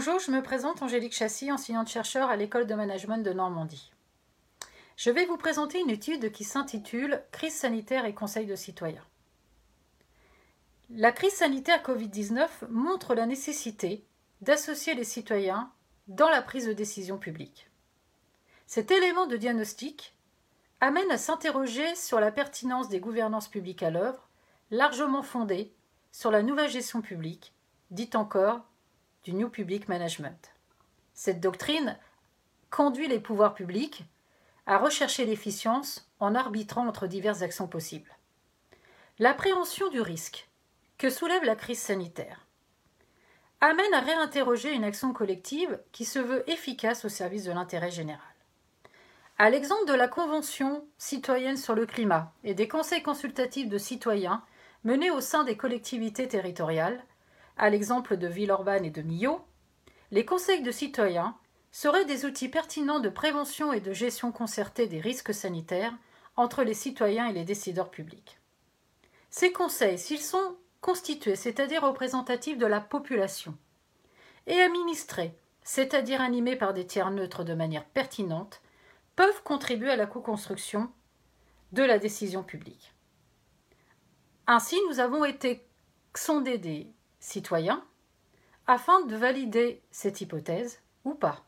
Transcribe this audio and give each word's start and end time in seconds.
Bonjour, 0.00 0.20
je 0.20 0.30
me 0.30 0.44
présente 0.44 0.80
Angélique 0.80 1.12
Chassis, 1.12 1.50
enseignante-chercheur 1.50 2.30
à 2.30 2.36
l'école 2.36 2.68
de 2.68 2.74
management 2.76 3.18
de 3.18 3.32
Normandie. 3.32 3.90
Je 4.96 5.10
vais 5.10 5.26
vous 5.26 5.36
présenter 5.36 5.80
une 5.80 5.90
étude 5.90 6.30
qui 6.30 6.44
s'intitule 6.44 7.20
Crise 7.32 7.56
sanitaire 7.56 8.04
et 8.04 8.14
conseil 8.14 8.46
de 8.46 8.54
citoyens. 8.54 9.04
La 10.88 11.10
crise 11.10 11.32
sanitaire 11.32 11.82
Covid-19 11.82 12.46
montre 12.70 13.16
la 13.16 13.26
nécessité 13.26 14.06
d'associer 14.40 14.94
les 14.94 15.02
citoyens 15.02 15.72
dans 16.06 16.28
la 16.28 16.42
prise 16.42 16.66
de 16.66 16.72
décision 16.72 17.18
publique. 17.18 17.68
Cet 18.68 18.92
élément 18.92 19.26
de 19.26 19.36
diagnostic 19.36 20.14
amène 20.80 21.10
à 21.10 21.18
s'interroger 21.18 21.96
sur 21.96 22.20
la 22.20 22.30
pertinence 22.30 22.88
des 22.88 23.00
gouvernances 23.00 23.48
publiques 23.48 23.82
à 23.82 23.90
l'œuvre, 23.90 24.28
largement 24.70 25.24
fondées 25.24 25.74
sur 26.12 26.30
la 26.30 26.44
nouvelle 26.44 26.70
gestion 26.70 27.02
publique, 27.02 27.52
dite 27.90 28.14
encore 28.14 28.67
du 29.28 29.34
New 29.34 29.50
Public 29.50 29.88
Management. 29.88 30.54
Cette 31.12 31.38
doctrine 31.38 31.98
conduit 32.70 33.08
les 33.08 33.20
pouvoirs 33.20 33.52
publics 33.52 34.04
à 34.64 34.78
rechercher 34.78 35.26
l'efficience 35.26 36.08
en 36.18 36.34
arbitrant 36.34 36.88
entre 36.88 37.06
diverses 37.06 37.42
actions 37.42 37.68
possibles. 37.68 38.16
L'appréhension 39.18 39.90
du 39.90 40.00
risque 40.00 40.48
que 40.96 41.10
soulève 41.10 41.44
la 41.44 41.56
crise 41.56 41.78
sanitaire 41.78 42.46
amène 43.60 43.92
à 43.92 44.00
réinterroger 44.00 44.72
une 44.72 44.84
action 44.84 45.12
collective 45.12 45.78
qui 45.92 46.06
se 46.06 46.20
veut 46.20 46.48
efficace 46.50 47.04
au 47.04 47.10
service 47.10 47.44
de 47.44 47.52
l'intérêt 47.52 47.90
général. 47.90 48.34
À 49.36 49.50
l'exemple 49.50 49.88
de 49.88 49.94
la 49.94 50.08
Convention 50.08 50.86
citoyenne 50.96 51.58
sur 51.58 51.74
le 51.74 51.84
climat 51.84 52.32
et 52.44 52.54
des 52.54 52.66
conseils 52.66 53.02
consultatifs 53.02 53.68
de 53.68 53.76
citoyens 53.76 54.42
menés 54.84 55.10
au 55.10 55.20
sein 55.20 55.44
des 55.44 55.58
collectivités 55.58 56.28
territoriales, 56.28 57.04
à 57.58 57.70
l'exemple 57.70 58.16
de 58.16 58.28
Villeurbanne 58.28 58.84
et 58.84 58.90
de 58.90 59.02
Millau, 59.02 59.40
les 60.10 60.24
conseils 60.24 60.62
de 60.62 60.70
citoyens 60.70 61.36
seraient 61.70 62.04
des 62.04 62.24
outils 62.24 62.48
pertinents 62.48 63.00
de 63.00 63.08
prévention 63.08 63.72
et 63.72 63.80
de 63.80 63.92
gestion 63.92 64.32
concertée 64.32 64.86
des 64.86 65.00
risques 65.00 65.34
sanitaires 65.34 65.94
entre 66.36 66.62
les 66.62 66.74
citoyens 66.74 67.26
et 67.26 67.32
les 67.32 67.44
décideurs 67.44 67.90
publics. 67.90 68.38
Ces 69.30 69.52
conseils, 69.52 69.98
s'ils 69.98 70.22
sont 70.22 70.56
constitués, 70.80 71.36
c'est-à-dire 71.36 71.82
représentatifs 71.82 72.56
de 72.56 72.66
la 72.66 72.80
population, 72.80 73.56
et 74.46 74.60
administrés, 74.60 75.36
c'est-à-dire 75.62 76.22
animés 76.22 76.56
par 76.56 76.72
des 76.72 76.86
tiers 76.86 77.10
neutres 77.10 77.44
de 77.44 77.54
manière 77.54 77.84
pertinente, 77.84 78.62
peuvent 79.16 79.42
contribuer 79.42 79.90
à 79.90 79.96
la 79.96 80.06
co-construction 80.06 80.90
de 81.72 81.82
la 81.82 81.98
décision 81.98 82.42
publique. 82.42 82.94
Ainsi, 84.46 84.76
nous 84.88 85.00
avons 85.00 85.26
été 85.26 85.66
sondés 86.14 86.56
des 86.56 86.90
citoyens 87.20 87.84
afin 88.66 89.00
de 89.06 89.16
valider 89.16 89.82
cette 89.90 90.20
hypothèse 90.20 90.80
ou 91.04 91.14
pas. 91.14 91.44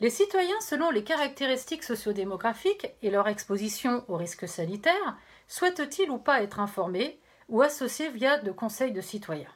Les 0.00 0.10
citoyens, 0.10 0.60
selon 0.60 0.90
les 0.90 1.04
caractéristiques 1.04 1.84
sociodémographiques 1.84 2.88
et 3.02 3.10
leur 3.10 3.28
exposition 3.28 4.04
aux 4.08 4.16
risques 4.16 4.48
sanitaires, 4.48 5.16
souhaitent-ils 5.46 6.10
ou 6.10 6.18
pas 6.18 6.42
être 6.42 6.58
informés 6.58 7.20
ou 7.48 7.62
associés 7.62 8.10
via 8.10 8.38
de 8.38 8.50
conseils 8.50 8.92
de 8.92 9.00
citoyens? 9.00 9.52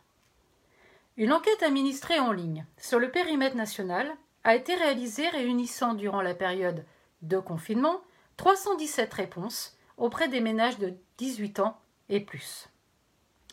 Une 1.16 1.32
enquête 1.32 1.62
administrée 1.62 2.20
en 2.20 2.30
ligne 2.30 2.64
sur 2.76 3.00
le 3.00 3.10
périmètre 3.10 3.56
national 3.56 4.08
a 4.44 4.54
été 4.54 4.74
réalisée 4.74 5.28
réunissant 5.28 5.94
durant 5.94 6.22
la 6.22 6.34
période 6.34 6.84
de 7.22 7.38
confinement 7.40 8.00
317 8.36 9.12
réponses 9.14 9.76
auprès 9.96 10.28
des 10.28 10.40
ménages 10.40 10.78
de 10.78 10.94
18 11.16 11.58
ans 11.58 11.80
et 12.08 12.20
plus. 12.20 12.68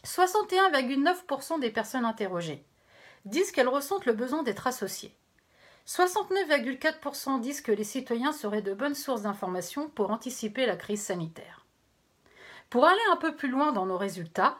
61,9% 0.05 1.59
des 1.59 1.71
personnes 1.71 2.05
interrogées 2.05 2.63
disent 3.25 3.51
qu'elles 3.51 3.67
ressentent 3.67 4.05
le 4.05 4.13
besoin 4.13 4.43
d'être 4.43 4.67
associées. 4.67 5.15
69,4% 5.87 7.41
disent 7.41 7.61
que 7.61 7.71
les 7.71 7.83
citoyens 7.83 8.31
seraient 8.31 8.61
de 8.61 8.73
bonnes 8.73 8.95
sources 8.95 9.23
d'informations 9.23 9.89
pour 9.89 10.11
anticiper 10.11 10.65
la 10.65 10.75
crise 10.75 11.01
sanitaire. 11.01 11.65
Pour 12.69 12.85
aller 12.85 13.01
un 13.11 13.17
peu 13.17 13.35
plus 13.35 13.49
loin 13.49 13.71
dans 13.71 13.85
nos 13.85 13.97
résultats, 13.97 14.57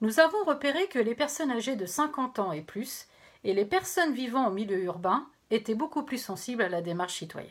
nous 0.00 0.20
avons 0.20 0.44
repéré 0.44 0.88
que 0.88 0.98
les 0.98 1.14
personnes 1.14 1.50
âgées 1.50 1.76
de 1.76 1.86
50 1.86 2.38
ans 2.38 2.52
et 2.52 2.62
plus 2.62 3.06
et 3.44 3.54
les 3.54 3.64
personnes 3.64 4.12
vivant 4.12 4.46
en 4.46 4.50
milieu 4.50 4.82
urbain 4.82 5.26
étaient 5.50 5.74
beaucoup 5.74 6.02
plus 6.02 6.22
sensibles 6.22 6.62
à 6.62 6.68
la 6.68 6.82
démarche 6.82 7.18
citoyenne. 7.18 7.50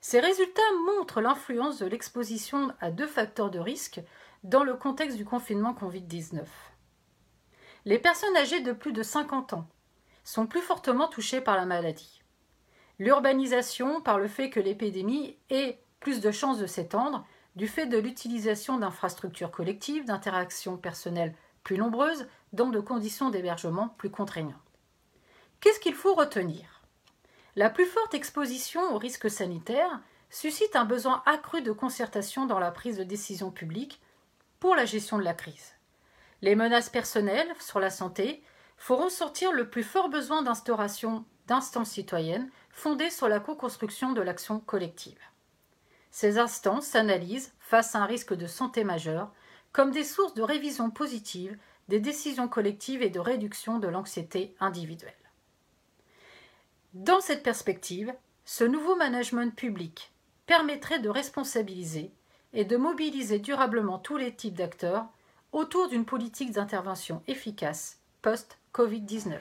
Ces 0.00 0.20
résultats 0.20 0.62
montrent 0.84 1.20
l'influence 1.20 1.78
de 1.78 1.86
l'exposition 1.86 2.72
à 2.80 2.90
deux 2.90 3.06
facteurs 3.06 3.50
de 3.50 3.58
risque 3.58 4.00
dans 4.44 4.62
le 4.62 4.74
contexte 4.74 5.16
du 5.16 5.24
confinement 5.24 5.72
Covid-19. 5.72 6.44
Les 7.86 7.98
personnes 7.98 8.36
âgées 8.36 8.60
de 8.60 8.72
plus 8.72 8.92
de 8.92 9.02
50 9.02 9.54
ans 9.54 9.66
sont 10.22 10.46
plus 10.46 10.60
fortement 10.60 11.08
touchées 11.08 11.40
par 11.40 11.56
la 11.56 11.64
maladie. 11.64 12.22
L'urbanisation, 12.98 14.02
par 14.02 14.18
le 14.18 14.28
fait 14.28 14.50
que 14.50 14.60
l'épidémie 14.60 15.36
ait 15.48 15.80
plus 15.98 16.20
de 16.20 16.30
chances 16.30 16.58
de 16.58 16.66
s'étendre, 16.66 17.26
du 17.56 17.66
fait 17.66 17.86
de 17.86 17.98
l'utilisation 17.98 18.78
d'infrastructures 18.78 19.50
collectives, 19.50 20.04
d'interactions 20.04 20.76
personnelles 20.76 21.34
plus 21.62 21.78
nombreuses, 21.78 22.26
dans 22.52 22.68
de 22.68 22.80
conditions 22.80 23.30
d'hébergement 23.30 23.88
plus 23.96 24.10
contraignantes. 24.10 24.54
Qu'est-ce 25.60 25.80
qu'il 25.80 25.94
faut 25.94 26.14
retenir? 26.14 26.82
La 27.56 27.70
plus 27.70 27.86
forte 27.86 28.12
exposition 28.12 28.94
aux 28.94 28.98
risques 28.98 29.30
sanitaires 29.30 30.00
suscite 30.28 30.76
un 30.76 30.84
besoin 30.84 31.22
accru 31.24 31.62
de 31.62 31.72
concertation 31.72 32.44
dans 32.44 32.58
la 32.58 32.70
prise 32.70 32.98
de 32.98 33.04
décision 33.04 33.50
publique 33.50 34.02
pour 34.64 34.76
la 34.76 34.86
gestion 34.86 35.18
de 35.18 35.24
la 35.24 35.34
crise. 35.34 35.74
Les 36.40 36.54
menaces 36.54 36.88
personnelles 36.88 37.54
sur 37.60 37.80
la 37.80 37.90
santé 37.90 38.42
feront 38.78 39.10
sortir 39.10 39.52
le 39.52 39.68
plus 39.68 39.82
fort 39.82 40.08
besoin 40.08 40.40
d'instauration 40.40 41.26
d'instances 41.46 41.90
citoyennes 41.90 42.50
fondées 42.70 43.10
sur 43.10 43.28
la 43.28 43.40
co-construction 43.40 44.12
de 44.12 44.22
l'action 44.22 44.60
collective. 44.60 45.20
Ces 46.10 46.38
instances 46.38 46.86
s'analysent 46.86 47.52
face 47.58 47.94
à 47.94 47.98
un 47.98 48.06
risque 48.06 48.32
de 48.32 48.46
santé 48.46 48.84
majeur 48.84 49.34
comme 49.72 49.90
des 49.90 50.02
sources 50.02 50.32
de 50.32 50.40
révision 50.40 50.88
positive 50.88 51.58
des 51.88 52.00
décisions 52.00 52.48
collectives 52.48 53.02
et 53.02 53.10
de 53.10 53.20
réduction 53.20 53.78
de 53.78 53.88
l'anxiété 53.88 54.56
individuelle. 54.60 55.12
Dans 56.94 57.20
cette 57.20 57.42
perspective, 57.42 58.14
ce 58.46 58.64
nouveau 58.64 58.96
management 58.96 59.54
public 59.54 60.10
permettrait 60.46 61.00
de 61.00 61.10
responsabiliser 61.10 62.14
et 62.54 62.64
de 62.64 62.76
mobiliser 62.76 63.38
durablement 63.38 63.98
tous 63.98 64.16
les 64.16 64.32
types 64.32 64.54
d'acteurs 64.54 65.06
autour 65.52 65.88
d'une 65.88 66.04
politique 66.04 66.52
d'intervention 66.52 67.22
efficace 67.26 67.98
post-Covid-19. 68.22 69.38